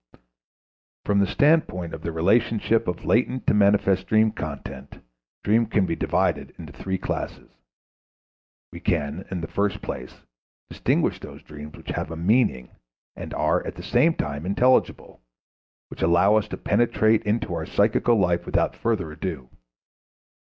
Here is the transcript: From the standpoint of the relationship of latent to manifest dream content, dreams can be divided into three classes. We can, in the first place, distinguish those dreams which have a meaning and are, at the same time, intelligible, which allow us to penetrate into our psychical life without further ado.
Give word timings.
From 1.05 1.19
the 1.19 1.27
standpoint 1.27 1.93
of 1.93 2.01
the 2.01 2.11
relationship 2.11 2.87
of 2.87 3.05
latent 3.05 3.45
to 3.45 3.53
manifest 3.53 4.07
dream 4.07 4.31
content, 4.31 4.95
dreams 5.43 5.67
can 5.69 5.85
be 5.85 5.95
divided 5.95 6.55
into 6.57 6.73
three 6.73 6.97
classes. 6.97 7.51
We 8.71 8.79
can, 8.79 9.25
in 9.29 9.41
the 9.41 9.47
first 9.47 9.83
place, 9.83 10.23
distinguish 10.71 11.19
those 11.19 11.43
dreams 11.43 11.77
which 11.77 11.89
have 11.89 12.09
a 12.09 12.15
meaning 12.17 12.69
and 13.15 13.31
are, 13.35 13.63
at 13.63 13.75
the 13.75 13.83
same 13.83 14.15
time, 14.15 14.43
intelligible, 14.43 15.21
which 15.89 16.01
allow 16.01 16.33
us 16.35 16.47
to 16.47 16.57
penetrate 16.57 17.21
into 17.21 17.53
our 17.53 17.67
psychical 17.67 18.15
life 18.17 18.47
without 18.47 18.75
further 18.75 19.11
ado. 19.11 19.51